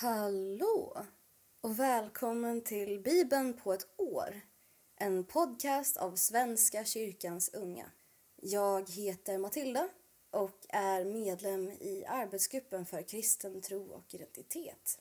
[0.00, 1.06] Hallå
[1.60, 4.40] och välkommen till Bibeln på ett år.
[4.96, 7.90] En podcast av Svenska kyrkans unga.
[8.36, 9.88] Jag heter Matilda
[10.30, 14.98] och är medlem i arbetsgruppen för kristen tro och identitet.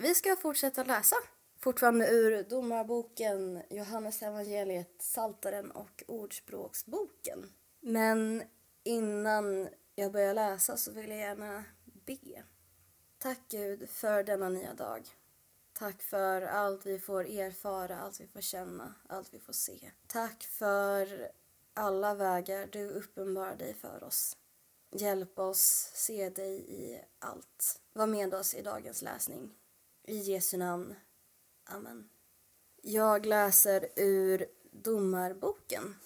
[0.00, 1.16] Vi ska fortsätta läsa,
[1.56, 7.52] fortfarande ur Domarboken, Johannes evangeliet, Saltaren och Ordspråksboken.
[7.80, 8.42] Men
[8.82, 12.42] innan jag börjar läsa så vill jag gärna be.
[13.18, 15.08] Tack Gud för denna nya dag.
[15.72, 19.90] Tack för allt vi får erfara, allt vi får känna, allt vi får se.
[20.06, 21.30] Tack för
[21.74, 24.36] alla vägar du uppenbarar dig för oss.
[24.90, 27.80] Hjälp oss se dig i allt.
[27.92, 29.54] Var med oss i dagens läsning.
[30.08, 30.94] I Jesu namn.
[31.64, 32.08] Amen.
[32.82, 35.96] Jag läser ur Domarboken,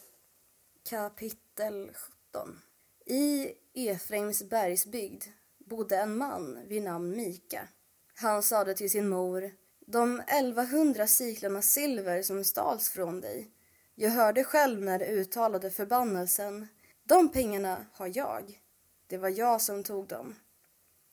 [0.89, 1.91] kapitel
[2.33, 2.61] 17.
[3.07, 5.25] I Efraims bergsbygd
[5.59, 7.69] bodde en man vid namn Mika.
[8.15, 9.51] Han sade till sin mor,
[9.87, 13.51] de 1100 siklarna silver som stals från dig.
[13.95, 16.69] Jag hörde själv när du uttalade förbannelsen.
[17.05, 18.63] De pengarna har jag.
[19.07, 20.35] Det var jag som tog dem.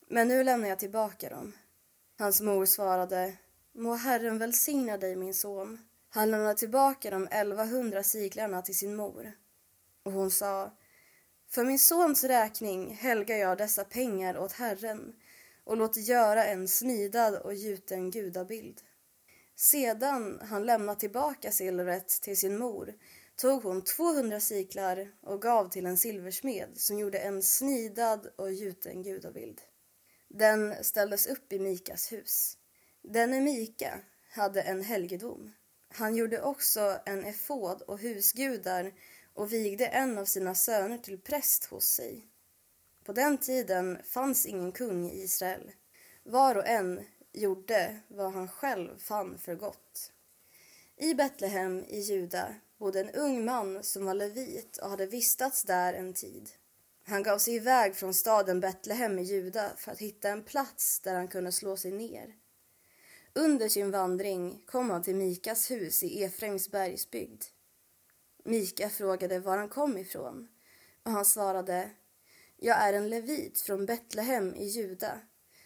[0.08, 1.54] Men nu lämnar jag tillbaka dem.
[2.20, 3.34] Hans mor svarade,
[3.74, 5.80] må Herren välsigna dig min son.
[6.10, 9.32] Han lämnade tillbaka de 1100 siglarna till sin mor.
[10.04, 10.78] Och hon sa,
[11.50, 15.16] för min sons räkning helgar jag dessa pengar åt Herren
[15.64, 18.82] och låter göra en snidad och gjuten gudabild.
[19.56, 22.94] Sedan han lämnat tillbaka silvret till sin mor
[23.36, 29.04] tog hon 200 siklar och gav till en silversmed som gjorde en snidad och gjuten
[29.04, 29.62] gudabild.
[30.30, 32.58] Den ställdes upp i Mikas hus.
[33.02, 34.00] Denne Mika
[34.30, 35.52] hade en helgedom.
[35.94, 38.94] Han gjorde också en efod och husgudar
[39.34, 42.28] och vigde en av sina söner till präst hos sig.
[43.04, 45.72] På den tiden fanns ingen kung i Israel.
[46.24, 50.12] Var och en gjorde vad han själv fann för gott.
[50.98, 55.94] I Betlehem i Juda bodde en ung man som var levit och hade vistats där
[55.94, 56.50] en tid.
[57.10, 61.16] Han gav sig iväg från staden Betlehem i Juda för att hitta en plats där
[61.16, 62.36] han kunde slå sig ner.
[63.34, 67.44] Under sin vandring kom han till Mikas hus i Efraims bergsbygd.
[68.44, 70.48] Mika frågade var han kom ifrån
[71.04, 71.90] och han svarade
[72.58, 75.20] Jag är en levit från Betlehem i Juda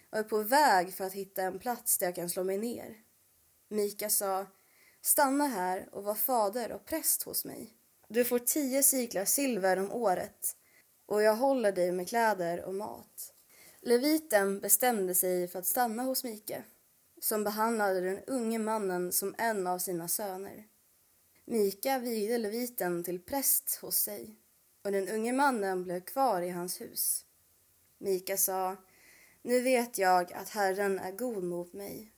[0.09, 2.97] och är på väg för att hitta en plats där jag kan slå mig ner.
[3.67, 4.45] Mika sa
[5.01, 7.73] Stanna här och var fader och präst hos mig.
[8.07, 10.55] Du får tio siklar silver om året
[11.05, 13.33] och jag håller dig med kläder och mat.
[13.81, 16.63] Leviten bestämde sig för att stanna hos Mika,
[17.21, 20.67] som behandlade den unge mannen som en av sina söner.
[21.45, 24.35] Mika vigde leviten till präst hos sig
[24.83, 27.25] och den unge mannen blev kvar i hans hus.
[27.97, 28.75] Mika sa,
[29.41, 32.11] nu vet jag att Herren är god mot mig.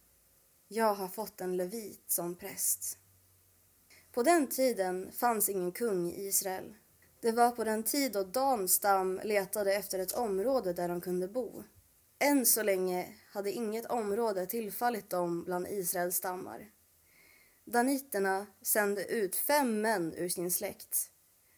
[0.68, 2.98] Jag har fått en levit som präst.
[4.12, 6.76] På den tiden fanns ingen kung i Israel.
[7.26, 11.64] Det var på den tid då Danstam letade efter ett område där de kunde bo.
[12.20, 16.72] Än så länge hade inget område tillfallit dem bland Israels stammar.
[17.64, 21.12] Daniterna sände ut fem män ur sin släkt,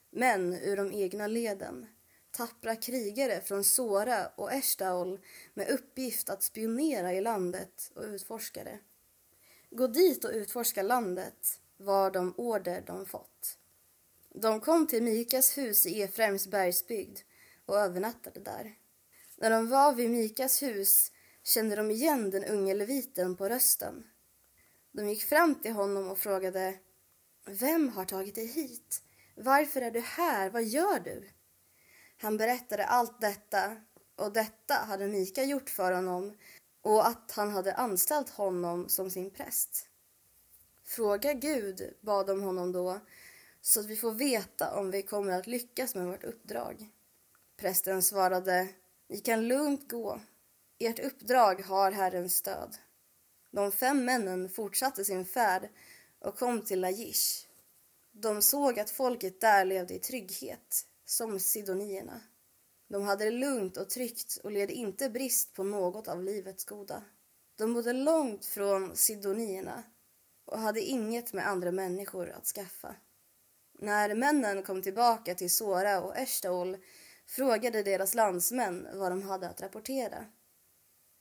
[0.09, 1.85] män ur de egna leden,
[2.31, 5.19] tappra krigare från Sora och Eshtaol
[5.53, 8.79] med uppgift att spionera i landet och utforska det.
[9.69, 13.57] Gå dit och utforska landet var de order de fått.
[14.41, 17.19] De kom till Mikas hus i Efraims bergsbygd
[17.65, 18.75] och övernattade där.
[19.35, 21.11] När de var vid Mikas hus
[21.43, 24.03] kände de igen den unge leviten på rösten.
[24.91, 26.79] De gick fram till honom och frågade
[27.45, 29.01] Vem har tagit dig hit?
[29.35, 30.49] Varför är du här?
[30.49, 31.29] Vad gör du?
[32.17, 33.77] Han berättade allt detta
[34.15, 36.37] och detta hade Mika gjort för honom
[36.81, 39.89] och att han hade anställt honom som sin präst.
[40.83, 42.99] Fråga Gud, bad de honom då,
[43.67, 46.89] så att vi får veta om vi kommer att lyckas med vårt uppdrag.
[47.57, 48.67] Prästen svarade,
[49.09, 50.21] ni kan lugnt gå.
[50.79, 52.77] Ert uppdrag har Herrens stöd.
[53.51, 55.69] De fem männen fortsatte sin färd
[56.19, 57.47] och kom till Lajish.
[58.11, 62.21] De såg att folket där levde i trygghet, som sidonierna.
[62.89, 67.03] De hade det lugnt och tryggt och led inte brist på något av livets goda.
[67.55, 69.83] De bodde långt från sidonierna
[70.45, 72.95] och hade inget med andra människor att skaffa.
[73.79, 76.77] När männen kom tillbaka till Sora och Eshtaol
[77.25, 80.25] frågade deras landsmän vad de hade att rapportera.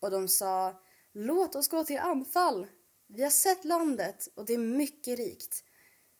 [0.00, 0.82] Och de sa,
[1.12, 2.66] låt oss gå till anfall.
[3.06, 5.64] Vi har sett landet och det är mycket rikt.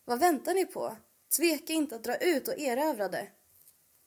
[0.05, 0.97] Vad väntar ni på?
[1.37, 3.29] Tveka inte att dra ut och erövra det.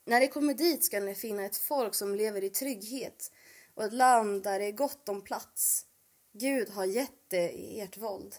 [0.05, 3.31] När ni kommer dit ska ni finna ett folk som lever i trygghet
[3.73, 5.85] och ett land där det är gott om plats.
[6.33, 8.35] Gud har gett det i ert våld.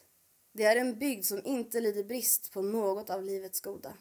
[0.52, 3.94] Det är en bygd som inte lider brist på något av livets goda.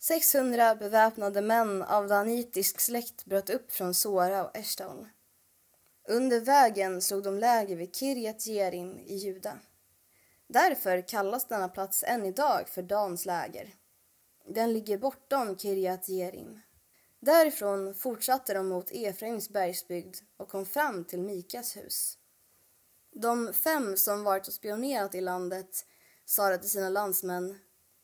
[0.00, 5.08] 600 beväpnade män av danitisk släkt bröt upp från Sora och Eshtaol.
[6.08, 9.58] Under vägen slog de läger vid Kirjat Jerim i Juda.
[10.46, 13.74] Därför kallas denna plats än idag för Dans läger.
[14.46, 16.60] Den ligger bortom Kirjat Jerim.
[17.20, 22.17] Därifrån fortsatte de mot Efraims bergsbygd och kom fram till Mikas hus.
[23.20, 25.86] De fem som varit och spionerat i landet
[26.24, 27.58] sa till sina landsmän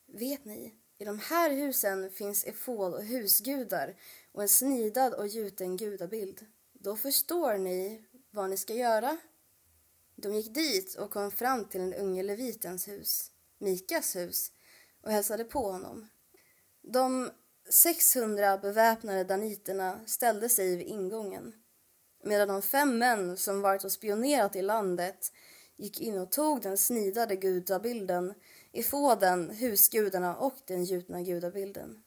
[0.06, 3.96] Vet ni, i de här husen finns efod och husgudar
[4.32, 6.46] och en snidad och gjuten gudabild.
[6.72, 9.18] Då förstår ni vad ni ska göra.
[10.16, 14.52] De gick dit och kom fram till den unge levitens hus, Mikas hus,
[15.02, 16.08] och hälsade på honom.
[16.82, 17.30] De
[17.68, 21.63] 600 beväpnade daniterna ställde sig vid ingången
[22.24, 25.32] medan de fem män som varit och spionerat i landet
[25.76, 28.34] gick in och tog den snidade gudabilden,
[28.72, 32.02] efoden, husgudarna och den gjutna gudabilden.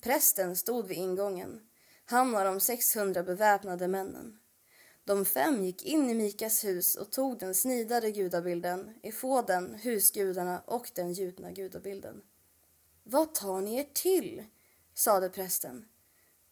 [0.00, 1.60] Prästen stod vid ingången,
[2.04, 4.38] han och de 600 beväpnade männen.
[5.04, 10.90] De fem gick in i Mikas hus och tog den snidade gudabilden, efoden, husgudarna och
[10.94, 12.22] den gjutna gudabilden.
[13.04, 14.44] Vad tar ni er till?
[14.94, 15.84] sade prästen.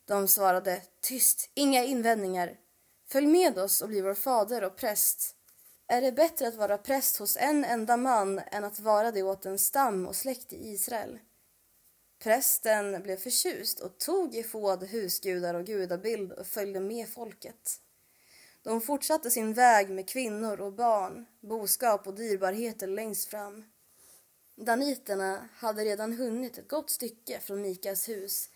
[0.05, 2.59] De svarade tyst, inga invändningar.
[3.09, 5.37] Följ med oss och bli vår fader och präst.
[5.89, 9.47] Är det bättre att vara präst hos en enda man än att vara det åt
[9.47, 11.19] en stam och släkt i Israel?
[12.19, 17.81] Prästen blev förtjust och tog efod, husgudar och gudabild och följde med folket.
[18.63, 23.65] De fortsatte sin väg med kvinnor och barn, boskap och dyrbarheter längst fram.
[24.57, 28.51] Daniterna hade redan hunnit ett gott stycke från Mikas hus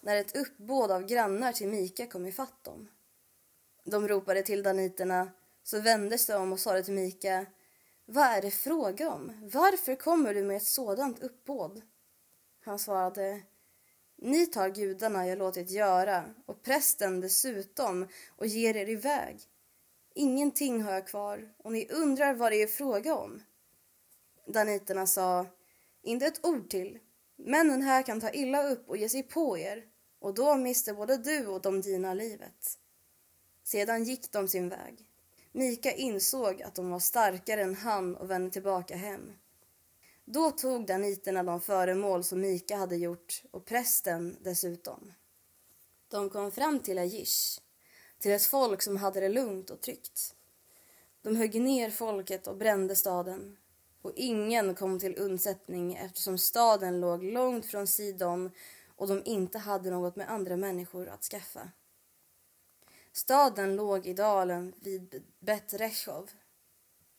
[0.00, 2.88] när ett uppbåd av grannar till Mika kom ifatt dem.
[3.84, 5.30] De ropade till daniterna,
[5.62, 7.46] så vände sig om och sade till Mika
[8.04, 9.50] Vad är det fråga om?
[9.52, 11.82] Varför kommer du med ett sådant uppbåd?
[12.64, 13.42] Han svarade
[14.16, 19.40] Ni tar gudarna jag låtit göra och prästen dessutom och ger er iväg.
[20.14, 23.42] Ingenting har jag kvar och ni undrar vad det är fråga om.
[24.46, 25.46] Daniterna sa
[26.02, 26.98] Inte ett ord till.
[27.36, 29.84] Männen här kan ta illa upp och ge sig på er
[30.18, 32.78] och då mister både du och de dina livet.
[33.64, 35.06] Sedan gick de sin väg.
[35.52, 39.32] Mika insåg att de var starkare än han och vände tillbaka hem.
[40.24, 45.12] Då tog daniterna de föremål som Mika hade gjort och prästen dessutom.
[46.08, 47.60] De kom fram till Ajish,
[48.18, 50.34] till ett folk som hade det lugnt och tryggt.
[51.22, 53.56] De högg ner folket och brände staden
[54.02, 58.50] och ingen kom till undsättning eftersom staden låg långt från Sidon
[58.96, 61.70] och de inte hade något med andra människor att skaffa.
[63.16, 66.30] Staden låg i dalen vid Bet Reshov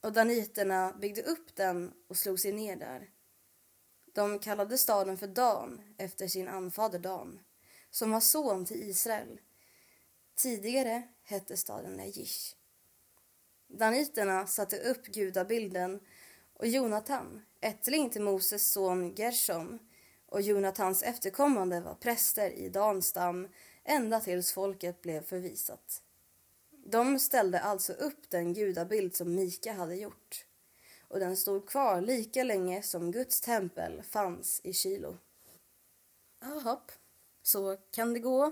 [0.02, 3.10] och daniterna byggde upp den och slog sig ner där.
[4.14, 7.40] De kallade staden för Dan efter sin anfader Dan,
[7.90, 9.40] som var son till Israel.
[10.36, 12.56] Tidigare hette staden Najish.
[13.68, 16.00] Daniterna satte upp gudabilden
[16.54, 19.80] och Jonatan, ättling till Moses son Gershom
[20.26, 23.48] och Jonatans efterkommande var präster i Dans stam
[23.86, 26.02] ända tills folket blev förvisat.
[26.72, 30.46] De ställde alltså upp den gudabild som Mika hade gjort
[31.08, 35.18] och den stod kvar lika länge som Guds tempel fanns i Kilo.
[36.42, 36.80] Jaha,
[37.42, 38.52] så kan det gå.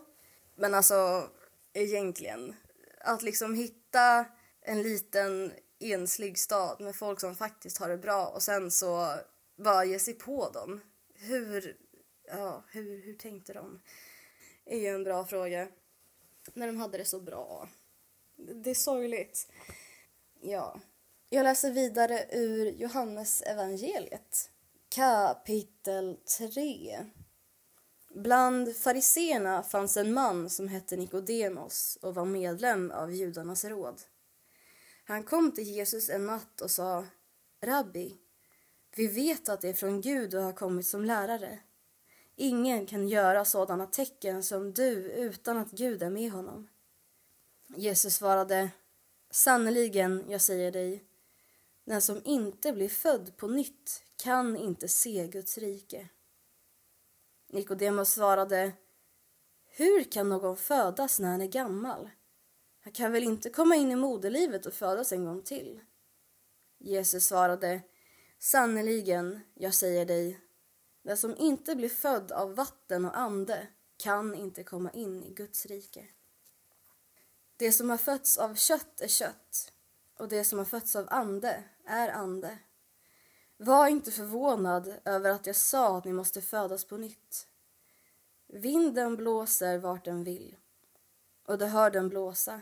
[0.55, 1.29] Men alltså,
[1.73, 2.55] egentligen,
[2.99, 4.25] att liksom hitta
[4.61, 9.15] en liten enslig stad med folk som faktiskt har det bra och sen så
[9.55, 10.81] bara ge sig på dem.
[11.13, 11.77] Hur,
[12.27, 13.81] ja, hur, hur tänkte de?
[14.65, 15.67] Är ju en bra fråga.
[16.53, 17.69] När de hade det så bra.
[18.35, 19.51] Det är sorgligt.
[20.41, 20.79] Ja.
[21.29, 24.49] Jag läser vidare ur Johannes evangeliet.
[24.89, 26.99] Kapitel 3.
[28.15, 34.01] Bland fariseerna fanns en man som hette Nikodemos och var medlem av judarnas råd.
[35.05, 37.05] Han kom till Jesus en natt och sa
[37.61, 38.17] Rabbi,
[38.95, 41.59] vi vet att det är från Gud du har kommit som lärare.
[42.35, 46.67] Ingen kan göra sådana tecken som du utan att Gud är med honom.
[47.67, 48.69] Jesus svarade,
[49.31, 51.03] sannerligen, jag säger dig,
[51.85, 56.09] den som inte blir född på nytt kan inte se Guds rike.
[57.49, 58.71] Nikodemus svarade
[59.65, 62.09] Hur kan någon födas när han är gammal?
[62.81, 65.79] Han kan väl inte komma in i moderlivet och födas en gång till?
[66.77, 67.81] Jesus svarade
[68.39, 70.39] Sannerligen, jag säger dig,
[71.03, 73.67] den som inte blir född av vatten och ande
[73.97, 76.07] kan inte komma in i Guds rike.
[77.57, 79.73] Det som har fötts av kött är kött
[80.17, 82.57] och det som har fötts av ande är ande.
[83.57, 87.47] Var inte förvånad över att jag sa att ni måste födas på nytt.
[88.47, 90.55] Vinden blåser vart den vill
[91.45, 92.61] och du hör den blåsa.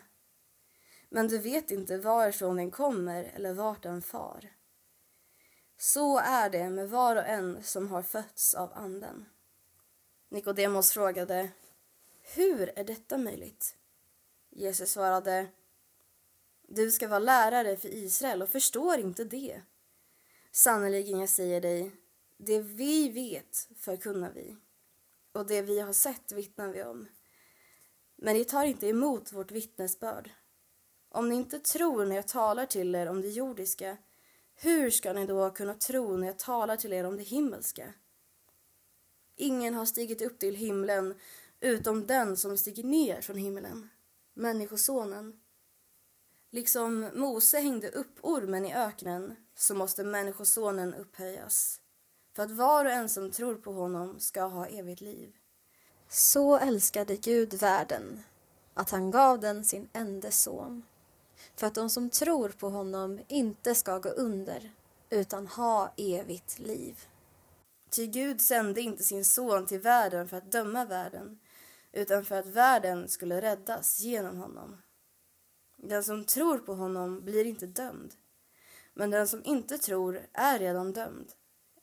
[1.10, 4.52] Men du vet inte varifrån den kommer eller vart den far.
[5.84, 9.26] Så är det med var och en som har fötts av anden.
[10.30, 11.52] Nikodemos frågade
[12.22, 13.76] Hur är detta möjligt?
[14.50, 15.48] Jesus svarade
[16.68, 19.62] Du ska vara lärare för Israel och förstår inte det.
[20.52, 21.92] Sannerligen, jag säger dig,
[22.38, 24.58] det vi vet förkunnar vi
[25.32, 27.08] och det vi har sett vittnar vi om.
[28.16, 30.30] Men ni tar inte emot vårt vittnesbörd.
[31.10, 33.98] Om ni inte tror när jag talar till er om det jordiska,
[34.64, 37.94] hur ska ni då kunna tro när jag talar till er om det himmelska?
[39.36, 41.16] Ingen har stigit upp till himlen
[41.60, 43.90] utom den som stiger ner från himlen,
[44.34, 45.40] Människosonen.
[46.52, 51.82] Liksom Mose hängde upp ormen i öknen så måste Människosonen upphöjas
[52.36, 55.34] för att var och en som tror på honom ska ha evigt liv.
[56.10, 58.24] Så älskade Gud världen
[58.74, 60.84] att han gav den sin enda son
[61.56, 64.72] för att de som tror på honom inte ska gå under
[65.10, 67.06] utan ha evigt liv.
[67.90, 71.40] Ty Gud sände inte sin son till världen för att döma världen
[71.92, 74.82] utan för att världen skulle räddas genom honom.
[75.78, 78.16] Den som tror på honom blir inte dömd
[78.94, 81.32] men den som inte tror är redan dömd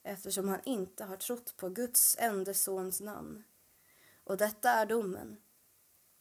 [0.03, 3.45] eftersom han inte har trott på Guds enda sons namn.
[4.25, 5.37] Och detta är domen,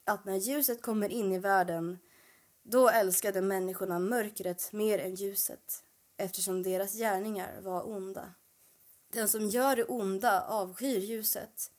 [0.06, 2.00] att när ljuset kommer in i världen
[2.69, 5.83] då älskade människorna mörkret mer än ljuset
[6.17, 8.33] eftersom deras gärningar var onda.
[9.12, 11.71] Den som gör det onda avskyr ljuset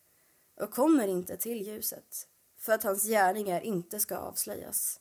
[0.61, 5.01] och kommer inte till ljuset för att hans gärningar inte ska avslöjas.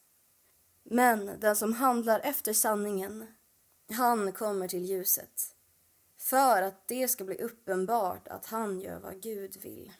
[0.84, 3.27] Men den som handlar efter sanningen,
[3.89, 5.56] han kommer till ljuset
[6.17, 9.94] för att det ska bli uppenbart att han gör vad Gud vill.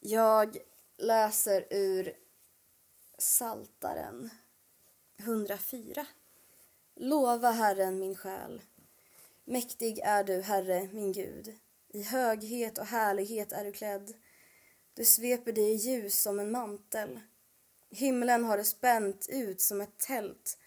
[0.00, 0.56] Jag
[0.96, 2.12] läser ur
[3.18, 4.30] Saltaren
[5.22, 6.06] 104.
[6.96, 8.62] Lova Herren, min själ.
[9.44, 11.54] Mäktig är du, Herre, min Gud.
[11.88, 14.14] I höghet och härlighet är du klädd.
[14.94, 17.20] Du sveper dig i ljus som en mantel.
[17.90, 20.58] Himlen har du spänt ut som ett tält.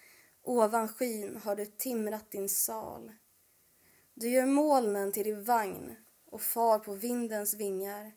[0.44, 3.12] Ovan skyn har du timrat din sal.
[4.14, 5.96] Du gör molnen till din vagn
[6.26, 8.12] och far på vindens vingar.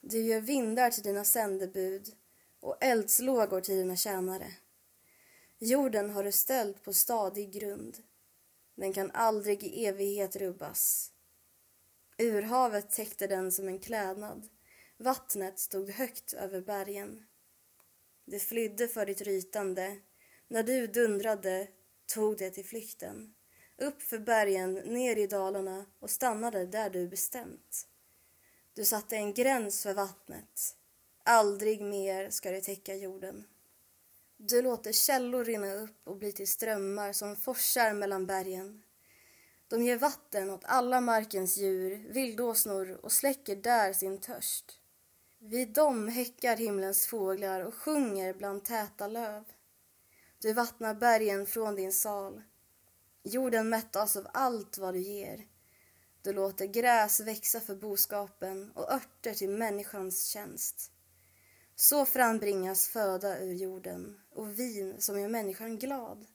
[0.00, 2.08] Du gör vindar till dina sändebud
[2.60, 4.52] och eldslågor till dina tjänare.
[5.58, 7.98] Jorden har du ställt på stadig grund.
[8.74, 11.12] Den kan aldrig i evighet rubbas.
[12.18, 14.48] Urhavet täckte den som en klädnad.
[14.96, 17.26] Vattnet stod högt över bergen.
[18.24, 19.96] Det flydde för ditt rytande.
[20.48, 21.68] När du dundrade
[22.06, 23.34] tog det till flykten.
[23.76, 27.86] Upp för bergen, ner i dalarna och stannade där du bestämt.
[28.74, 30.76] Du satte en gräns för vattnet.
[31.24, 33.44] Aldrig mer ska det täcka jorden.
[34.40, 38.82] Du låter källor rinna upp och bli till strömmar som forsar mellan bergen.
[39.68, 44.80] De ger vatten åt alla markens djur, vildåsnor och släcker där sin törst.
[45.38, 49.44] Vid dem häckar himlens fåglar och sjunger bland täta löv.
[50.38, 52.42] Du vattnar bergen från din sal.
[53.22, 55.46] Jorden mättas av allt vad du ger.
[56.22, 60.92] Du låter gräs växa för boskapen och örter till människans tjänst.
[61.80, 66.26] Så frambringas föda ur jorden och vin som gör människan glad.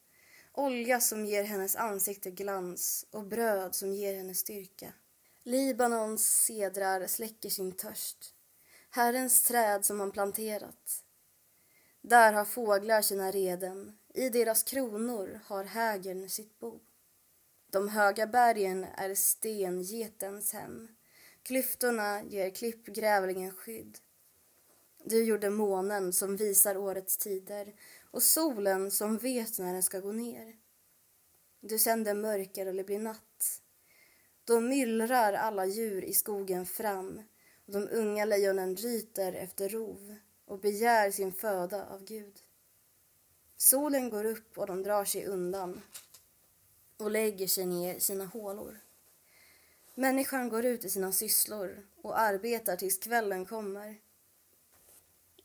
[0.52, 4.94] Olja som ger hennes ansikte glans och bröd som ger henne styrka.
[5.44, 8.34] Libanons sedrar släcker sin törst.
[8.90, 11.04] Herrens träd som han planterat.
[12.02, 16.80] Där har fåglar sina reden, i deras kronor har hägern sitt bo.
[17.72, 20.88] De höga bergen är stengetens hem.
[21.44, 23.98] Klyftorna ger klippgrävlingen skydd.
[25.06, 27.76] Du gjorde månen som visar årets tider
[28.12, 30.56] och solen som vet när den ska gå ner.
[31.60, 33.62] Du sänder mörker och det blir natt.
[34.46, 37.22] Då myllrar alla djur i skogen fram
[37.66, 42.40] och de unga lejonen ryter efter rov och begär sin föda av Gud.
[43.58, 45.82] Solen går upp och de drar sig undan
[46.98, 48.80] och lägger sig ner i sina hålor.
[49.96, 54.00] Människan går ut i sina sysslor och arbetar tills kvällen kommer.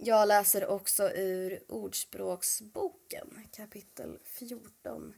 [0.01, 5.15] Jag läser också ur Ordspråksboken kapitel 14,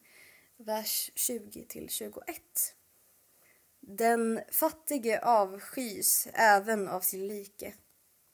[0.56, 2.24] vers 20 till 21.
[3.80, 7.74] Den fattige avskys även av sin like,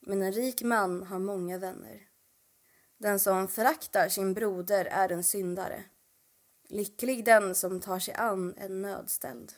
[0.01, 2.09] men en rik man har många vänner.
[2.99, 5.85] Den som föraktar sin broder är en syndare.
[6.69, 9.53] Lycklig den som tar sig an en nödställd.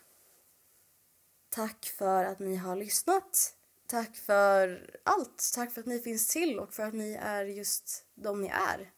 [1.48, 3.57] Tack för att ni har lyssnat.
[3.90, 5.50] Tack för allt.
[5.54, 8.92] Tack för att ni finns till och för att ni är just de ni är.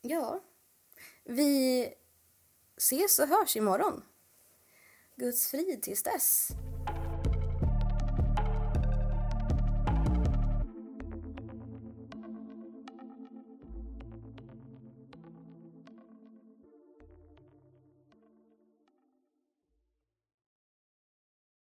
[0.00, 0.44] Ja,
[1.24, 1.88] vi
[2.76, 4.04] ses och hörs imorgon.
[5.16, 6.48] Guds frid tills dess.